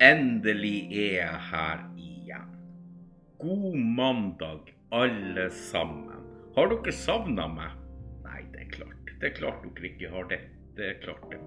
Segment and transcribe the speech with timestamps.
[0.00, 2.52] Endelig er jeg her igjen.
[3.36, 6.22] God mandag, alle sammen.
[6.56, 7.74] Har dere savna meg?
[8.24, 9.10] Nei, det er klart.
[9.20, 10.38] Det er klart dere ikke har det.
[10.78, 11.40] Det er klart det.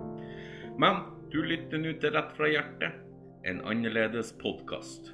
[0.77, 1.01] Men
[1.33, 2.99] du lytter nå til Rett fra hjertet,
[3.49, 5.09] en annerledes podkast.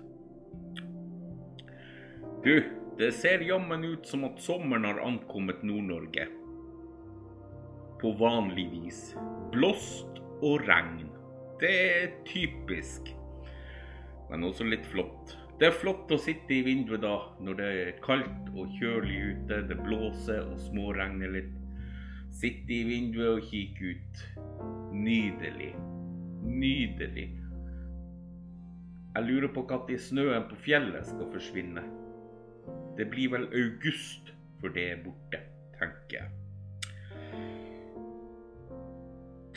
[2.44, 2.58] Du,
[3.00, 6.28] det ser jammen ut som at sommeren har ankommet Nord-Norge.
[8.04, 9.00] På vanlig vis.
[9.56, 11.08] Blåst og regn.
[11.64, 13.14] Det er typisk.
[14.30, 15.36] Men også litt flott.
[15.60, 19.58] Det er flott å sitte i vinduet da, når det er kaldt og kjølig ute,
[19.68, 21.56] det blåser og småregner litt.
[22.40, 24.24] Sitte i vinduet og kikke ut.
[24.96, 25.74] Nydelig.
[26.46, 27.28] Nydelig.
[29.16, 31.84] Jeg lurer på når snøen på fjellet skal forsvinne.
[32.96, 35.42] Det blir vel august for det er borte,
[35.80, 36.30] tenker jeg.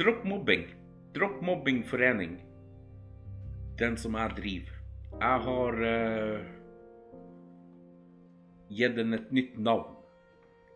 [0.00, 0.64] Dropp mobbing.
[1.14, 2.40] Dropp mobbing forening.
[3.78, 4.78] Den som jeg driver.
[5.12, 6.50] Jeg har uh,
[8.72, 9.96] gitt den et nytt navn.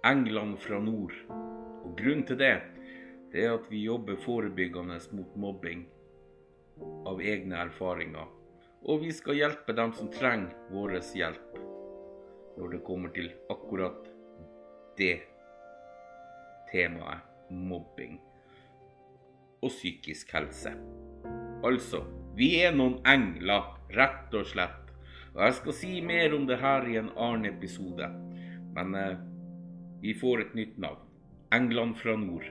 [0.06, 1.14] England fra nord.
[1.84, 2.54] Og grunnen til det,
[3.32, 5.86] det er at vi jobber forebyggende mot mobbing
[7.06, 8.28] av egne erfaringer.
[8.86, 11.62] Og vi skal hjelpe dem som trenger vår hjelp
[12.56, 14.06] når det kommer til akkurat
[14.96, 15.16] det
[16.70, 18.16] temaet mobbing
[19.62, 20.72] og psykisk helse.
[21.66, 22.04] Altså,
[22.36, 24.92] vi er noen engler, rett og slett.
[25.36, 28.08] Og jeg skal si mer om det her i en annen episode.
[28.76, 29.18] Men eh,
[30.02, 31.02] vi får et nytt navn.
[31.56, 32.48] England fra nord.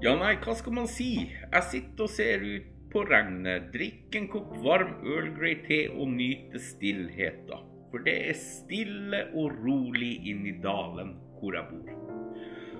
[0.00, 1.10] Ja, nei, hva skal man si?
[1.28, 6.08] Jeg sitter og ser ut på regnet, drikker en kopp varm Earl Grey te og
[6.14, 7.66] nyter stillheten.
[7.88, 11.92] For det er stille og rolig inni dalen hvor jeg bor.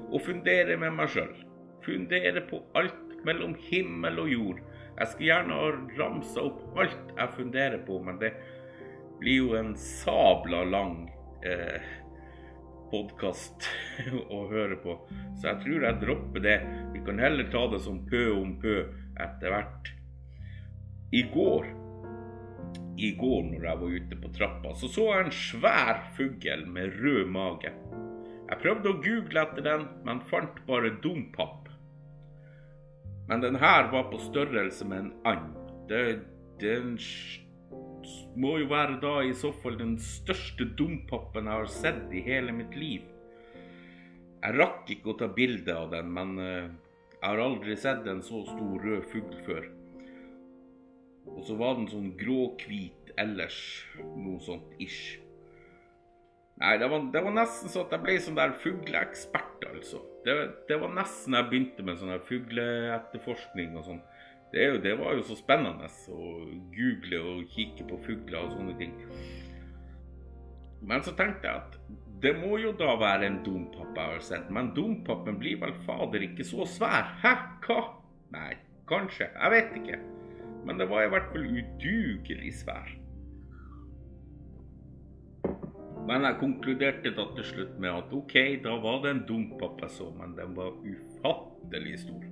[0.09, 1.35] Og funderer med meg sjøl.
[1.85, 4.61] Funderer på alt mellom himmel og jord.
[4.99, 5.67] Jeg skulle gjerne ha
[6.01, 8.33] ramsa opp alt jeg funderer på, men det
[9.21, 11.05] blir jo en sabla lang
[11.47, 11.85] eh,
[12.91, 13.69] podkast
[14.35, 14.97] å høre på.
[15.39, 16.57] Så jeg tror jeg dropper det.
[16.97, 18.81] Vi kan heller ta det som pø om pø
[19.23, 19.93] etter hvert.
[21.15, 21.71] I går
[22.99, 26.99] i går når jeg var ute på trappa, så så jeg en svær fugl med
[26.99, 27.71] rød mage.
[28.49, 31.68] Jeg prøvde å google etter den, men fant bare dompap.
[33.29, 35.55] Men den her var på størrelse med en and.
[35.89, 36.03] Det,
[36.61, 36.97] den
[38.37, 42.55] må jo være da i så fall den største dompapen jeg har sett i hele
[42.57, 43.05] mitt liv.
[44.39, 46.69] Jeg rakk ikke å ta bilde av den, men eh,
[47.19, 49.65] jeg har aldri sett en så stor rød fugl før.
[51.35, 53.59] Og så var den sånn gråhvit ellers.
[53.99, 55.19] Noe sånt ish.
[56.59, 60.01] Nei, det var, det var, nesten så at jeg ble sånn der fugleekspert, altså.
[60.25, 60.35] Det,
[60.69, 64.01] det, var nesten jeg begynte med sånn fugleetterforskning og sånn.
[64.53, 66.29] Det, det, var jo så spennende å
[66.75, 68.95] google og kikke på fugler og sånne ting.
[70.89, 71.79] Men så tenkte jeg at
[72.23, 74.49] det må jo da være en dompap jeg har sett.
[74.55, 77.13] Men dompapen blir vel fader ikke så svær?
[77.23, 77.35] Hæ?
[77.67, 77.81] Hva?
[78.35, 78.55] Nei,
[78.91, 79.29] kanskje.
[79.31, 80.01] Jeg vet ikke.
[80.67, 82.98] Men det var i hvert fall udugelig svær.
[86.09, 89.93] Men jeg konkluderte da til slutt med at OK, da var det en dompap jeg
[89.93, 92.25] så, men den var ufattelig stor.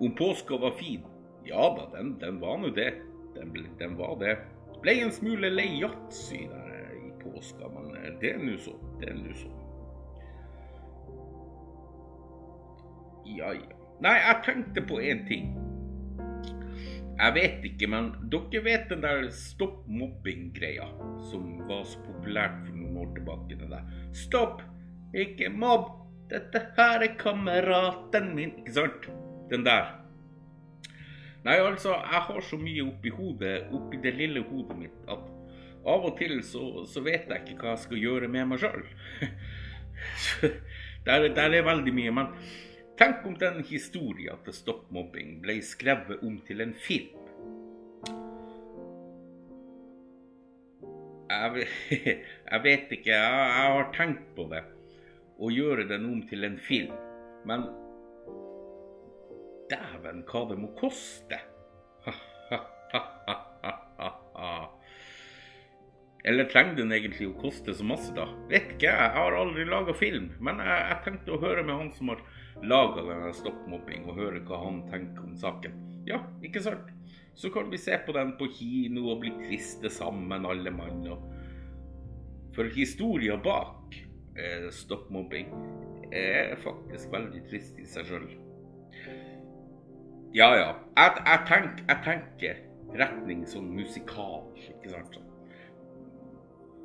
[0.00, 1.04] Om påska var fin?
[1.46, 2.90] Ja da, den, den var nå det.
[3.36, 4.34] Den, den, var det.
[4.82, 8.74] Ble en smule lei yatzy i påska, men det er nå så.
[8.98, 9.54] Det er nå så.
[13.28, 13.78] Ja, ja.
[14.02, 15.50] Nei, jeg tenkte på én ting.
[17.18, 20.86] Jeg vet ikke, men dere vet den der stopp mobbing-greia
[21.26, 23.56] som var så populært for noen år tilbake?
[23.58, 24.62] Den der Stopp!
[25.16, 25.88] Ikke mobb!
[26.30, 28.52] Dette her er kameraten min.
[28.60, 29.08] Ikke sant?
[29.50, 29.96] Den der.
[31.46, 35.26] Nei, altså, jeg har så mye oppi hodet, oppi det lille hodet mitt, at
[35.88, 38.84] av og til så, så vet jeg ikke hva jeg skal gjøre med meg sjøl.
[41.06, 42.14] der, der er veldig mye.
[42.14, 42.34] men
[42.98, 47.12] Tenk om den historien til Stopp mobbing ble skrevet om til en film.
[51.30, 51.68] Jeg,
[52.64, 54.64] vet ikke, jeg, har tenkt på det.
[55.38, 56.96] Å gjøre den om til en film.
[57.46, 57.68] Men
[59.70, 61.38] dæven, hva det må koste.
[66.28, 68.26] Eller trenger den egentlig å koste så masse, da?
[68.50, 70.26] Vet ikke, jeg har aldri laga film.
[70.44, 72.20] Men jeg, jeg tenkte å høre med han som har
[72.60, 75.78] laga denne Stopp mobbing, og høre hva han tenker om saken.
[76.08, 76.90] Ja, ikke sant?
[77.38, 81.06] Så kan vi se på den på kino og bli triste sammen, alle mann.
[82.56, 83.96] For historia bak
[84.36, 85.48] eh, Stopp mobbing
[86.12, 88.28] er faktisk veldig trist i seg sjøl.
[90.36, 90.68] Ja, ja.
[90.98, 92.62] Jeg, jeg, tenk, jeg tenker
[92.98, 95.20] retning sånn musikal, ikke sant?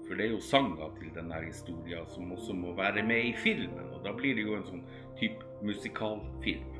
[0.07, 3.87] For det er jo sanger til denne historien som også må være med i filmen,
[3.95, 4.85] og da blir det jo en sånn
[5.19, 6.73] type musikalfilm.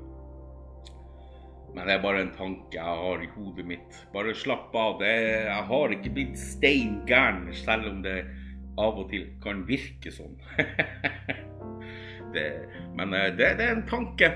[1.74, 3.96] Men det er bare en tanke jeg har i hodet mitt.
[4.14, 5.00] Bare slapp av.
[5.00, 5.10] Det,
[5.48, 8.20] jeg har ikke blitt stein gæren, selv om det
[8.78, 10.36] av og til kan virke sånn.
[12.36, 12.46] det,
[12.98, 14.30] men eh, det, det, er en tanke.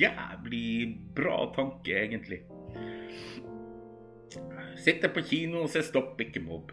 [0.00, 2.40] Jævlig bra tanke, egentlig.
[4.80, 6.72] Sitte på kino og se Stopp ikke mobb.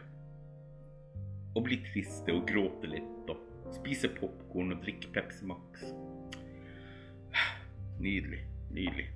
[1.56, 5.88] Og bli triste og gråte litt og spise popkorn og drikke Pepsi Max.
[8.00, 8.44] Nydelig.
[8.72, 9.08] Nydelig.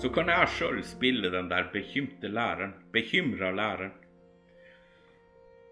[0.00, 2.74] Så kan jeg sjøl spille den der bekymte læreren.
[2.92, 3.92] Bekymra læreren.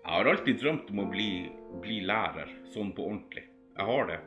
[0.05, 1.31] Jeg har alltid drømt om å bli,
[1.83, 3.43] bli lærer, sånn på ordentlig.
[3.77, 4.21] Jeg har det.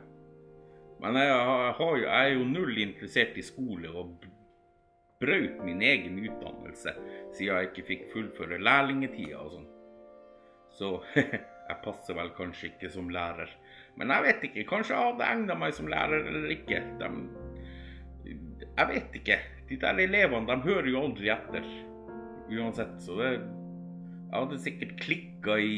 [1.02, 1.32] Men jeg,
[1.78, 4.28] har, jeg er jo null interessert i skole og
[5.22, 6.94] brøt min egen utdannelse
[7.34, 9.66] siden jeg ikke fikk fullføre lærlingetida og sånn.
[10.78, 10.92] Så
[11.72, 13.50] jeg passer vel kanskje ikke som lærer.
[13.96, 14.68] Men jeg vet ikke.
[14.68, 16.82] Kanskje jeg hadde egna meg som lærer eller ikke.
[17.00, 17.10] De,
[18.66, 19.40] jeg vet ikke.
[19.70, 21.66] De der elevene de hører jo aldri etter
[22.52, 22.96] uansett.
[23.00, 23.32] Så det
[24.32, 25.74] Jeg hadde sikkert klikka i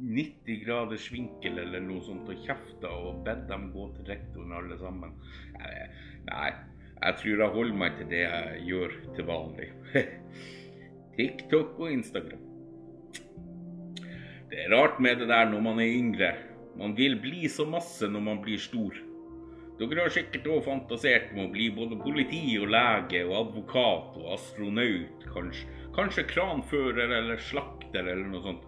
[0.00, 4.76] 90 graders vinkel eller noe sånt og kjefta og bedt dem gå til rektoren alle
[4.80, 5.14] sammen.
[6.26, 6.50] Nei,
[7.00, 9.70] jeg tror jeg holder meg til det jeg gjør til vanlig.
[11.16, 12.44] TikTok og Instagram.
[14.50, 16.32] Det er rart med det der når man er yngre.
[16.78, 18.96] Man vil bli så masse når man blir stor.
[19.80, 24.26] Dere har sikkert òg fantasert om å bli både politi og lege og advokat og
[24.34, 25.70] astronaut, kanskje.
[25.94, 28.66] Kanskje kranfører eller slakter eller noe sånt.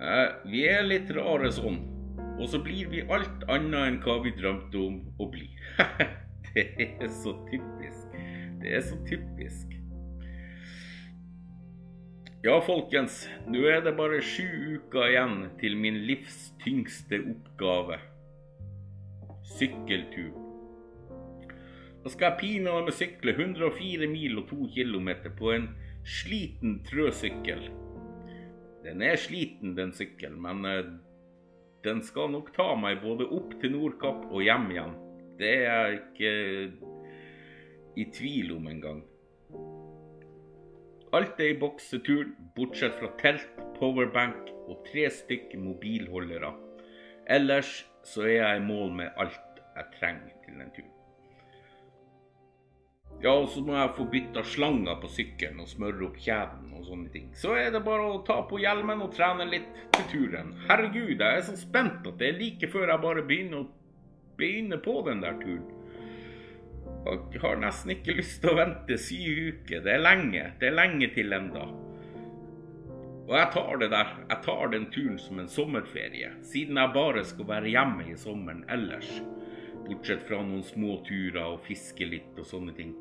[0.00, 1.82] Eh, vi er litt rare sånn.
[2.36, 5.50] Og så blir vi alt annet enn hva vi drømte om å bli.
[6.54, 8.16] det er så typisk.
[8.62, 9.75] Det er så typisk.
[12.46, 13.24] Ja, folkens.
[13.50, 14.44] Nå er det bare sju
[14.76, 17.96] uker igjen til min livs tyngste oppgave
[19.56, 20.28] sykkeltur.
[22.04, 25.10] Da skal jeg pinadø sykle 104 mil og 2 km
[25.40, 25.66] på en
[26.06, 27.66] sliten trøsykkel.
[28.84, 30.94] Den er sliten, den sykkelen, men uh,
[31.82, 34.94] den skal nok ta meg både opp til Nordkapp og hjem igjen.
[35.42, 36.32] Det er jeg ikke
[37.98, 39.02] i tvil om engang.
[41.16, 46.50] Alt er i boks til turen, bortsett fra telt, powerbank og tre stykk mobilholdere.
[47.32, 47.70] Ellers
[48.04, 50.92] så er jeg i mål med alt jeg trenger til den turen.
[53.22, 56.84] Ja, og så må jeg få bytta slanger på sykkelen og smøre opp kjeden og
[56.90, 57.30] sånne ting.
[57.38, 60.52] Så er det bare å ta på hjelmen og trene litt til turen.
[60.68, 63.70] Herregud, jeg er så spent at det er like før jeg bare begynner å
[64.36, 65.75] begynne på den der turen.
[67.06, 69.82] Jeg har nesten ikke lyst til å vente syv uker.
[69.84, 70.46] Det er lenge.
[70.58, 71.66] Det er lenge til enda.
[73.26, 74.12] Og jeg tar det der.
[74.28, 78.62] Jeg tar den turen som en sommerferie, siden jeg bare skal være hjemme i sommeren
[78.70, 79.10] ellers.
[79.86, 82.94] Bortsett fra noen små turer og fiske litt og sånne ting.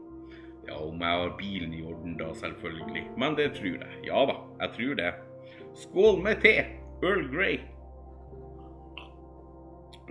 [0.65, 3.05] Ja, om jeg har bilen i orden da, selvfølgelig.
[3.21, 4.01] Men det tror jeg.
[4.07, 5.13] Ja da, jeg tror det.
[5.85, 6.55] Skål med te!
[7.05, 7.59] Earl Grey.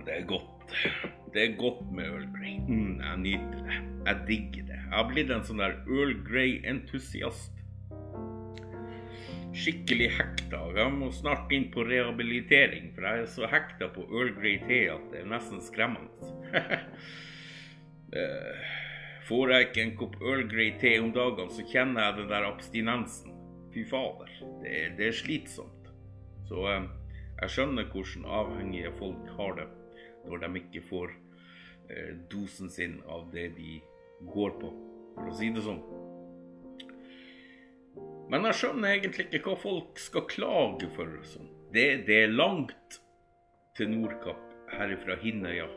[0.05, 0.54] Det er godt.
[1.35, 2.55] Det er godt med Earl Grey.
[2.63, 3.79] Mm, jeg nyter det.
[4.05, 4.77] Jeg digger det.
[4.79, 7.51] Jeg har blitt en sånn der Earl Grey-entusiast.
[9.55, 10.61] Skikkelig hekta.
[10.75, 14.81] Jeg må snart inn på rehabilitering, for jeg er så hekta på Earl Grey te
[14.93, 16.33] at det er nesten skremmende.
[18.15, 18.67] Eh,
[19.27, 22.45] får jeg ikke en kopp Earl Grey te om dagene, så kjenner jeg den der
[22.47, 23.33] abstinensen.
[23.73, 24.29] Fy fader.
[24.61, 25.89] Det, det er slitsomt.
[26.47, 26.85] Så eh,
[27.41, 29.65] jeg skjønner hvordan avhengige folk har det
[30.25, 31.13] når de ikke får
[31.89, 33.79] eh, dosen sin av det de
[34.25, 34.73] går på,
[35.15, 35.83] for å si det sånn.
[38.31, 41.11] Men jeg skjønner egentlig ikke hva folk skal klage for.
[41.29, 41.51] Sånn.
[41.73, 42.99] Det, det er langt
[43.77, 45.67] til Nordkapp herifra Hinnøya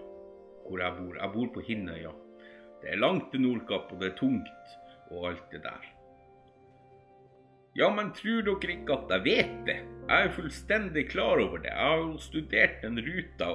[0.68, 1.14] hvor jeg bor.
[1.16, 2.10] Jeg bor på Hinnøya.
[2.82, 4.74] Det er langt til Nordkapp, og det er tungt,
[5.10, 5.86] og alt det der.
[7.78, 9.78] Ja, men tror dere ikke at jeg vet det?
[10.08, 11.72] Jeg er fullstendig klar over det.
[11.72, 13.50] Jeg har jo studert den ruta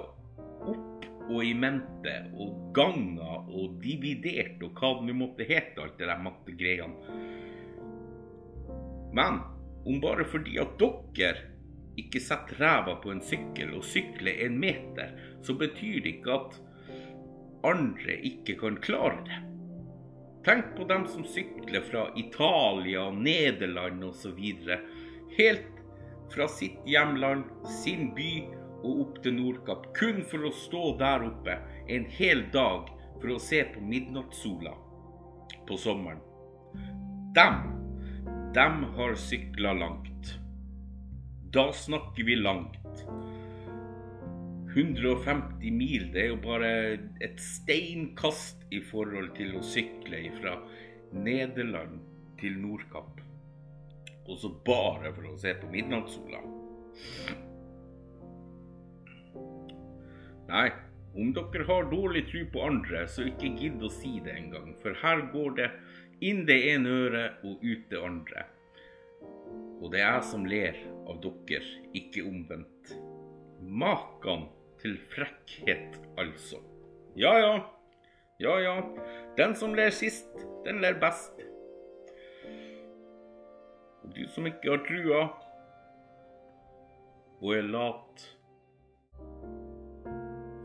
[1.30, 6.10] og i mente og ganger og dividert og hva det nå måtte hete, alt det
[6.10, 7.22] der mattegreiene.
[9.14, 9.40] Men
[9.86, 11.50] om bare fordi at dere
[12.00, 15.14] ikke setter ræva på en sykkel og sykler en meter,
[15.46, 16.56] så betyr det ikke at
[17.70, 19.42] andre ikke kan klare det.
[20.44, 24.42] Tenk på dem som sykler fra Italia, Nederland osv.
[25.38, 25.70] Helt
[26.34, 27.46] fra sitt hjemland,
[27.84, 28.34] sin by
[28.84, 31.58] og opp til Nordkapp, kun for å stå der oppe
[31.92, 34.80] en hel dag for å se på midnattssola.
[35.68, 36.20] på sommeren,
[37.36, 37.60] dem,
[38.54, 40.34] dem har sykla langt.
[41.56, 43.06] Da snakker vi langt.
[44.76, 46.72] 150 mil, det er jo bare
[47.24, 50.58] et steinkast i forhold til å sykle fra
[51.14, 52.02] Nederland
[52.42, 53.22] til Nordkapp.
[54.28, 56.42] Og så bare for å se på midnattssola.
[60.50, 60.70] Nei,
[61.16, 64.74] om dere har dårlig tro på andre, så ikke gidd å si det engang.
[64.82, 65.70] For her går det
[66.26, 68.46] inn det ene øret og ut det andre.
[69.84, 70.80] Og det er jeg som ler
[71.12, 71.62] av dere,
[71.96, 72.94] ikke omvendt.
[73.64, 74.48] Makan
[74.82, 76.60] til frekkhet, altså.
[77.16, 77.54] Ja ja,
[78.42, 78.76] ja ja.
[79.38, 80.32] Den som ler sist,
[80.66, 81.40] den ler best.
[84.04, 85.22] Og du som ikke har trua
[87.44, 88.24] og er lat,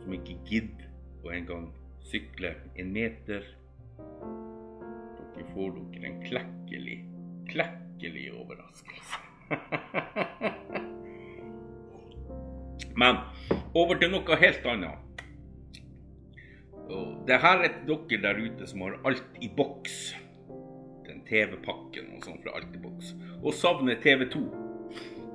[0.08, 0.88] som ikke gidder
[1.20, 1.66] å engang
[2.08, 3.44] sykle en meter,
[5.36, 6.94] dere får dere en klekkelig,
[7.50, 9.18] klekkelig overraskelse.
[13.02, 13.20] Men
[13.76, 14.96] over til noe helt annet.
[16.88, 19.96] Og det her er dere der ute som har alt i boks.
[21.04, 23.12] Den TV-pakken og sånn fra alt i boks.
[23.42, 24.40] Og savner TV2.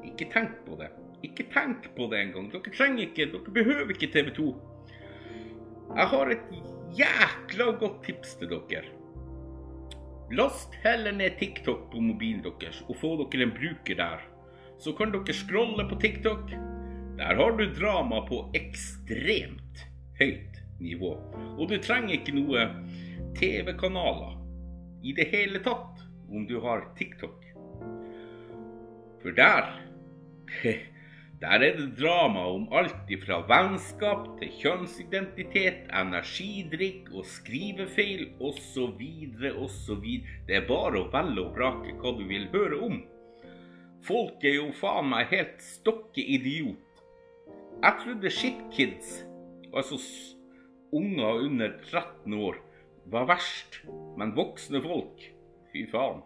[0.10, 0.90] Ikke tenk på det.
[1.24, 2.50] Ikke tenk på det engang.
[2.52, 4.50] Dere trenger ikke, dere behøver ikke TV2.
[5.94, 6.54] Jeg har et
[6.98, 8.84] jækla godt tips til dere.
[10.34, 14.24] Last heller ned TikTok på mobilen deres og få dere en bruker der.
[14.82, 16.50] Så kan dere scrolle på TikTok.
[17.18, 19.84] Der har du drama på ekstremt
[20.20, 21.14] høyt nivå.
[21.58, 22.66] Og du trenger ikke noe
[23.38, 24.40] TV-kanaler
[25.04, 26.02] i det hele tatt
[26.32, 27.46] om du har TikTok.
[29.22, 29.70] For der
[31.42, 39.02] Der er det drama om alt fra vennskap til kjønnsidentitet, energidrikk og skrivefeil osv.
[39.66, 40.06] osv.
[40.48, 43.02] Det er bare å velge og vrake hva du vil høre om.
[44.04, 47.04] Folk er jo faen meg helt stokke idiot.
[47.84, 49.12] Jeg trodde shitkids,
[49.74, 50.00] altså
[50.94, 52.60] unger under 13 år,
[53.12, 53.82] var verst.
[54.18, 55.24] Men voksne folk,
[55.74, 56.22] fy faen.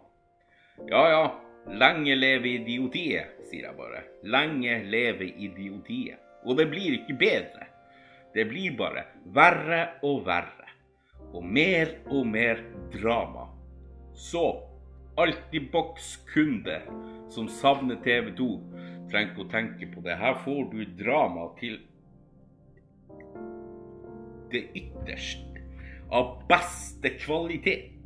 [0.90, 1.22] Ja ja,
[1.68, 4.04] lenge leve idiotiet, sier jeg bare.
[4.22, 6.22] Lenge leve idiotiet.
[6.46, 7.68] Og det blir ikke bedre.
[8.34, 10.68] Det blir bare verre og verre.
[11.34, 12.62] Og mer og mer
[12.94, 13.48] drama.
[14.14, 14.46] Så
[15.18, 16.80] Altibox-kunde
[17.30, 18.48] som savner TV 2,
[19.10, 20.16] trenger ikke å tenke på det.
[20.20, 21.78] Her får du drama til
[24.52, 25.64] det ytterste.
[26.14, 27.97] Av beste kvalitet.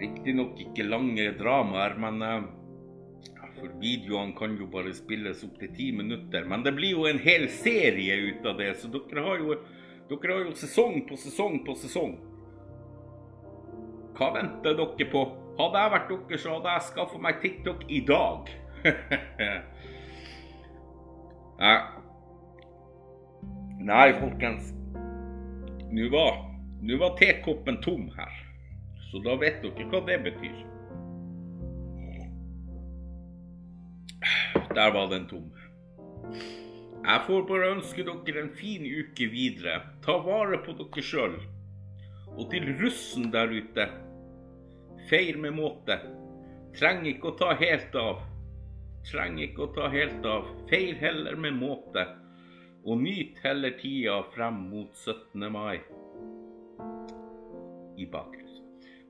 [0.00, 2.42] Riktignok ikke lange dramaer, men uh,
[3.58, 6.46] for videoene kan jo bare spilles opp til ti minutter.
[6.48, 9.58] Men det blir jo en hel serie ut av det, så dere har jo,
[10.10, 12.16] dere har jo sesong på sesong på sesong.
[14.16, 15.22] Hva venter dere på?
[15.60, 18.40] Hadde jeg vært dere, så hadde jeg skaffa meg TikTok i dag.
[23.90, 24.64] Nei, folkens.
[25.90, 26.34] Nå var,
[26.86, 28.49] nå var tekoppen tom her.
[29.10, 30.58] Så da vet dere hva det betyr.
[34.74, 35.50] Der var den tom.
[37.00, 39.80] Jeg får bare ønske dere en fin uke videre.
[40.04, 41.38] Ta vare på dere sjøl.
[42.36, 43.88] Og til russen der ute,
[45.10, 45.98] feir med måte.
[46.78, 48.20] Trenger ikke å ta helt av.
[49.10, 50.46] Trenger ikke å ta helt av.
[50.70, 52.06] Feir heller med måte.
[52.86, 55.50] Og nyt heller tida frem mot 17.
[55.50, 55.80] mai
[58.00, 58.49] i bakrus.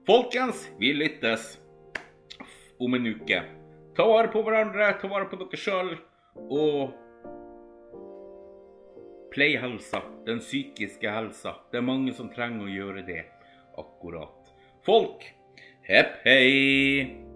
[0.06, 1.58] Folkens, vi lyttes
[2.78, 3.42] om en uke.
[3.96, 5.92] Ta vare på hverandre, ta vare på dere sjøl,
[6.48, 6.94] og
[9.34, 11.58] play helsa, den psykiske helsa.
[11.70, 13.24] Det er mange som trenger å gjøre det
[13.78, 14.54] akkurat.
[14.88, 15.26] Folk,
[15.84, 17.29] hepp hei!